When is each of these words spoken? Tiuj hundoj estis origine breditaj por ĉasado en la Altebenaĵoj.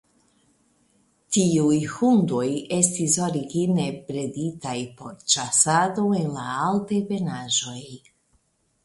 Tiuj 1.35 1.75
hundoj 1.91 2.45
estis 2.77 3.17
origine 3.25 3.85
breditaj 4.07 4.73
por 5.03 5.13
ĉasado 5.35 6.07
en 6.21 6.27
la 6.39 6.47
Altebenaĵoj. 6.65 7.79